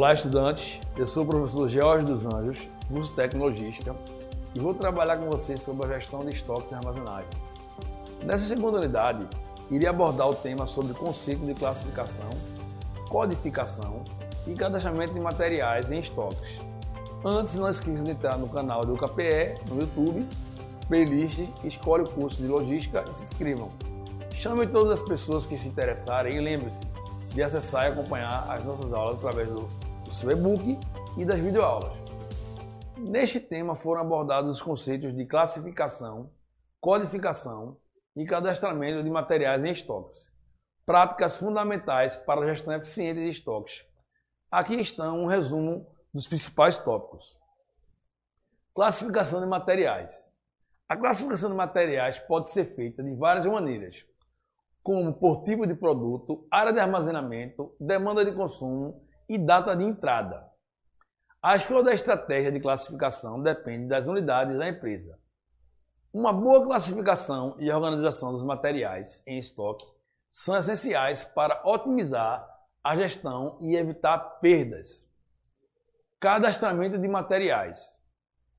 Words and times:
Olá, 0.00 0.14
estudantes. 0.14 0.80
Eu 0.96 1.06
sou 1.06 1.24
o 1.24 1.26
professor 1.26 1.68
George 1.68 2.06
dos 2.06 2.24
Anjos, 2.24 2.66
curso 2.88 3.12
Tecnologística, 3.12 3.94
e 4.54 4.58
vou 4.58 4.72
trabalhar 4.72 5.18
com 5.18 5.28
vocês 5.28 5.60
sobre 5.60 5.86
a 5.86 5.98
gestão 5.98 6.24
de 6.24 6.32
estoques 6.32 6.72
e 6.72 6.74
armazenagem. 6.74 7.28
Nessa 8.24 8.46
segunda 8.46 8.78
unidade, 8.78 9.28
irei 9.70 9.86
abordar 9.86 10.26
o 10.30 10.34
tema 10.34 10.66
sobre 10.66 10.94
conceito 10.94 11.44
de 11.44 11.52
classificação, 11.52 12.30
codificação 13.10 14.02
e 14.46 14.54
cadastramento 14.54 15.12
de 15.12 15.20
materiais 15.20 15.92
em 15.92 16.00
estoques. 16.00 16.62
Antes, 17.22 17.56
não 17.56 17.68
esqueça 17.68 18.02
de 18.02 18.12
entrar 18.12 18.38
no 18.38 18.48
canal 18.48 18.86
do 18.86 18.94
UKPE 18.94 19.60
no 19.68 19.82
YouTube, 19.82 20.26
playlist, 20.88 21.46
escolhe 21.62 22.04
o 22.04 22.08
curso 22.08 22.40
de 22.40 22.48
logística 22.48 23.04
e 23.06 23.14
se 23.14 23.24
inscrevam. 23.24 23.70
Chame 24.32 24.66
todas 24.66 24.98
as 24.98 25.06
pessoas 25.06 25.44
que 25.44 25.58
se 25.58 25.68
interessarem 25.68 26.36
e 26.36 26.40
lembre-se 26.40 26.86
de 27.34 27.42
acessar 27.42 27.84
e 27.84 27.88
acompanhar 27.88 28.46
as 28.48 28.64
nossas 28.64 28.94
aulas 28.94 29.18
através 29.18 29.46
do, 29.46 29.68
do 30.10 30.14
seu 30.16 30.30
e-book 30.32 30.76
e 31.16 31.24
das 31.24 31.38
videoaulas. 31.38 31.92
Neste 32.98 33.38
tema 33.38 33.76
foram 33.76 34.00
abordados 34.00 34.56
os 34.56 34.60
conceitos 34.60 35.16
de 35.16 35.24
classificação, 35.24 36.32
codificação 36.80 37.76
e 38.16 38.24
cadastramento 38.24 39.04
de 39.04 39.08
materiais 39.08 39.64
em 39.64 39.70
estoques, 39.70 40.28
práticas 40.84 41.36
fundamentais 41.36 42.16
para 42.16 42.40
a 42.40 42.46
gestão 42.48 42.74
eficiente 42.74 43.20
de 43.20 43.28
estoques. 43.28 43.84
Aqui 44.50 44.80
estão 44.80 45.20
um 45.20 45.26
resumo 45.26 45.86
dos 46.12 46.26
principais 46.26 46.76
tópicos. 46.76 47.38
Classificação 48.74 49.40
de 49.40 49.46
materiais. 49.46 50.28
A 50.88 50.96
classificação 50.96 51.50
de 51.50 51.54
materiais 51.54 52.18
pode 52.18 52.50
ser 52.50 52.64
feita 52.74 53.00
de 53.00 53.14
várias 53.14 53.46
maneiras, 53.46 54.04
como 54.82 55.14
por 55.14 55.44
tipo 55.44 55.68
de 55.68 55.74
produto, 55.76 56.48
área 56.50 56.72
de 56.72 56.80
armazenamento, 56.80 57.72
demanda 57.78 58.24
de 58.24 58.32
consumo 58.32 59.08
e 59.30 59.38
data 59.38 59.76
de 59.76 59.84
entrada. 59.84 60.44
A 61.40 61.54
escolha 61.54 61.84
da 61.84 61.94
estratégia 61.94 62.50
de 62.50 62.58
classificação 62.58 63.40
depende 63.40 63.86
das 63.86 64.08
unidades 64.08 64.58
da 64.58 64.68
empresa. 64.68 65.16
Uma 66.12 66.32
boa 66.32 66.64
classificação 66.64 67.54
e 67.60 67.70
organização 67.70 68.32
dos 68.32 68.42
materiais 68.42 69.22
em 69.24 69.38
estoque 69.38 69.86
são 70.28 70.56
essenciais 70.56 71.22
para 71.22 71.62
otimizar 71.64 72.44
a 72.82 72.96
gestão 72.96 73.56
e 73.60 73.76
evitar 73.76 74.18
perdas. 74.40 75.08
Cadastramento 76.18 76.98
de 76.98 77.06
materiais. 77.06 77.96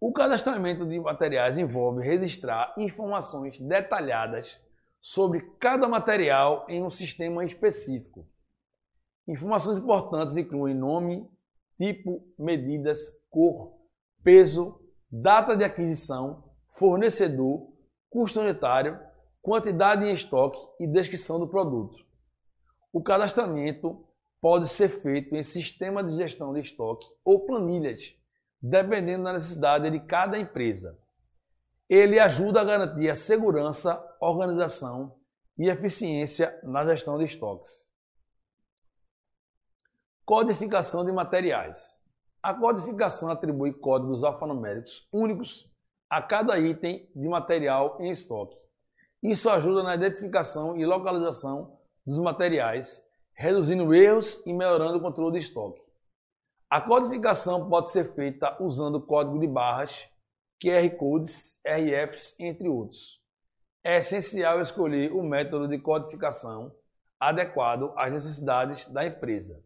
O 0.00 0.14
cadastramento 0.14 0.86
de 0.86 0.98
materiais 0.98 1.58
envolve 1.58 2.02
registrar 2.02 2.72
informações 2.78 3.58
detalhadas 3.58 4.58
sobre 4.98 5.42
cada 5.60 5.86
material 5.86 6.64
em 6.70 6.82
um 6.82 6.88
sistema 6.88 7.44
específico. 7.44 8.26
Informações 9.26 9.78
importantes 9.78 10.36
incluem 10.36 10.74
nome, 10.74 11.28
tipo, 11.76 12.22
medidas, 12.38 13.10
cor, 13.30 13.74
peso, 14.22 14.80
data 15.10 15.56
de 15.56 15.64
aquisição, 15.64 16.44
fornecedor, 16.68 17.72
custo 18.10 18.40
unitário, 18.40 18.98
quantidade 19.40 20.04
em 20.04 20.12
estoque 20.12 20.58
e 20.80 20.86
descrição 20.86 21.38
do 21.38 21.48
produto. 21.48 22.04
O 22.92 23.02
cadastramento 23.02 24.06
pode 24.40 24.68
ser 24.68 24.88
feito 24.88 25.34
em 25.34 25.42
sistema 25.42 26.04
de 26.04 26.16
gestão 26.16 26.52
de 26.52 26.60
estoque 26.60 27.06
ou 27.24 27.46
planilhas, 27.46 28.14
dependendo 28.60 29.24
da 29.24 29.32
necessidade 29.32 29.90
de 29.90 30.00
cada 30.00 30.38
empresa 30.38 30.98
ele 31.88 32.18
ajuda 32.18 32.60
a 32.60 32.64
garantir 32.64 33.08
a 33.08 33.14
segurança, 33.14 34.02
organização 34.20 35.16
e 35.58 35.68
eficiência 35.68 36.58
na 36.62 36.84
gestão 36.84 37.18
de 37.18 37.24
estoques. 37.24 37.88
Codificação 40.26 41.04
de 41.04 41.12
materiais. 41.12 42.00
A 42.42 42.54
codificação 42.54 43.30
atribui 43.30 43.74
códigos 43.74 44.24
alfanuméricos 44.24 45.06
únicos 45.12 45.70
a 46.08 46.22
cada 46.22 46.58
item 46.58 47.06
de 47.14 47.28
material 47.28 47.98
em 48.00 48.08
estoque. 48.08 48.56
Isso 49.22 49.50
ajuda 49.50 49.82
na 49.82 49.94
identificação 49.94 50.78
e 50.78 50.86
localização 50.86 51.78
dos 52.06 52.18
materiais, 52.18 53.06
reduzindo 53.34 53.92
erros 53.92 54.40
e 54.46 54.54
melhorando 54.54 54.96
o 54.96 55.00
controle 55.02 55.32
de 55.32 55.44
estoque. 55.44 55.82
A 56.70 56.80
codificação 56.80 57.68
pode 57.68 57.90
ser 57.90 58.14
feita 58.14 58.56
usando 58.62 59.02
código 59.02 59.38
de 59.38 59.46
barras 59.46 60.08
QR 60.58 60.88
Codes, 60.96 61.60
RFs, 61.66 62.34
entre 62.40 62.66
outros. 62.66 63.20
É 63.84 63.98
essencial 63.98 64.58
escolher 64.58 65.12
o 65.12 65.22
método 65.22 65.68
de 65.68 65.78
codificação 65.78 66.74
adequado 67.20 67.92
às 67.94 68.10
necessidades 68.10 68.86
da 68.86 69.04
empresa. 69.06 69.62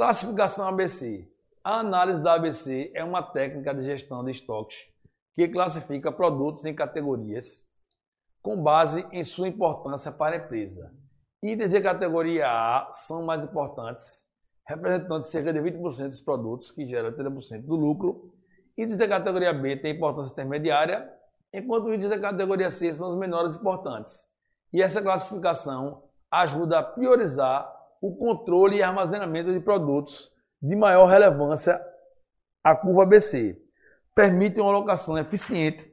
Classificação 0.00 0.66
ABC. 0.66 1.28
A 1.62 1.80
análise 1.80 2.22
da 2.22 2.32
ABC 2.32 2.90
é 2.94 3.04
uma 3.04 3.22
técnica 3.22 3.74
de 3.74 3.84
gestão 3.84 4.24
de 4.24 4.30
estoques 4.30 4.78
que 5.34 5.46
classifica 5.46 6.10
produtos 6.10 6.64
em 6.64 6.74
categorias 6.74 7.62
com 8.40 8.62
base 8.62 9.06
em 9.12 9.22
sua 9.22 9.46
importância 9.46 10.10
para 10.10 10.36
a 10.36 10.38
empresa. 10.38 10.90
Itens 11.42 11.68
de 11.68 11.82
categoria 11.82 12.46
A 12.46 12.88
são 12.90 13.26
mais 13.26 13.44
importantes, 13.44 14.26
representando 14.66 15.20
cerca 15.20 15.52
de 15.52 15.60
20% 15.60 16.06
dos 16.08 16.22
produtos, 16.22 16.70
que 16.70 16.86
geram 16.86 17.12
30% 17.12 17.66
do 17.66 17.76
lucro, 17.76 18.32
Itens 18.78 18.96
da 18.96 19.06
categoria 19.06 19.52
B 19.52 19.76
têm 19.76 19.96
importância 19.96 20.32
intermediária, 20.32 21.12
enquanto 21.52 21.92
itens 21.92 22.08
da 22.08 22.18
categoria 22.18 22.70
C 22.70 22.90
são 22.94 23.10
os 23.10 23.18
menores 23.18 23.54
importantes. 23.54 24.26
E 24.72 24.80
essa 24.80 25.02
classificação 25.02 26.04
ajuda 26.30 26.78
a 26.78 26.82
priorizar 26.82 27.79
o 28.00 28.16
controle 28.16 28.76
e 28.76 28.82
armazenamento 28.82 29.52
de 29.52 29.60
produtos 29.60 30.32
de 30.60 30.74
maior 30.74 31.06
relevância 31.06 31.80
à 32.64 32.74
curva 32.74 33.02
ABC. 33.02 33.60
Permite 34.14 34.60
uma 34.60 34.70
alocação 34.70 35.18
eficiente 35.18 35.92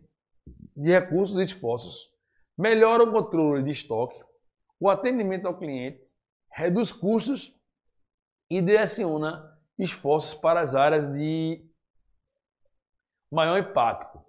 de 0.75 0.91
recursos 0.91 1.37
e 1.37 1.43
esforços, 1.43 2.11
melhora 2.57 3.03
o 3.03 3.11
controle 3.11 3.63
de 3.63 3.71
estoque, 3.71 4.21
o 4.79 4.89
atendimento 4.89 5.47
ao 5.47 5.57
cliente, 5.57 6.03
reduz 6.51 6.91
custos 6.91 7.55
e 8.49 8.61
direciona 8.61 9.57
esforços 9.77 10.33
para 10.33 10.61
as 10.61 10.75
áreas 10.75 11.11
de 11.11 11.63
maior 13.31 13.57
impacto. 13.57 14.23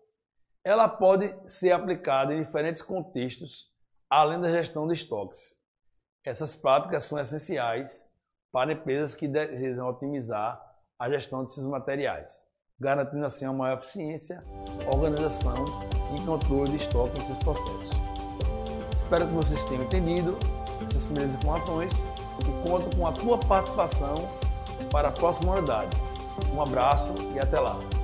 Ela 0.64 0.88
pode 0.88 1.34
ser 1.50 1.72
aplicada 1.72 2.34
em 2.34 2.42
diferentes 2.42 2.82
contextos, 2.82 3.72
além 4.10 4.40
da 4.40 4.48
gestão 4.48 4.86
de 4.86 4.92
estoques. 4.92 5.57
Essas 6.24 6.56
práticas 6.56 7.04
são 7.04 7.18
essenciais 7.18 8.08
para 8.52 8.72
empresas 8.72 9.14
que 9.14 9.28
desejam 9.28 9.88
otimizar 9.88 10.60
a 10.98 11.08
gestão 11.08 11.44
de 11.44 11.54
seus 11.54 11.66
materiais, 11.66 12.44
garantindo 12.78 13.24
assim 13.24 13.46
uma 13.46 13.54
maior 13.54 13.78
eficiência, 13.78 14.42
organização 14.92 15.64
e 16.16 16.26
controle 16.26 16.70
de 16.70 16.76
estoque 16.76 17.18
nos 17.18 17.26
seus 17.26 17.38
processos. 17.38 17.90
Espero 18.92 19.26
que 19.26 19.34
vocês 19.34 19.64
tenham 19.64 19.84
entendido 19.84 20.36
essas 20.84 21.06
primeiras 21.06 21.34
informações 21.34 22.04
e 22.40 22.68
conto 22.68 22.94
com 22.96 23.06
a 23.06 23.12
tua 23.12 23.38
participação 23.38 24.14
para 24.90 25.08
a 25.08 25.12
próxima 25.12 25.52
unidade. 25.52 25.96
Um 26.52 26.60
abraço 26.60 27.14
e 27.34 27.38
até 27.38 27.58
lá! 27.58 27.97